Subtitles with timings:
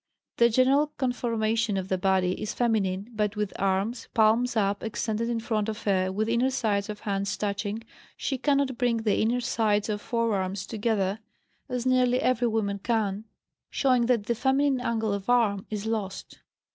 [0.37, 3.11] The general conformation of the body is feminine.
[3.13, 7.37] But with arms, palms up, extended in front of her with inner sides of hands
[7.37, 7.83] touching,
[8.17, 11.19] she cannot bring the inner sides of forearms together,
[11.69, 13.25] as nearly every woman can,
[13.69, 16.39] showing that the feminine angle of arm is lost.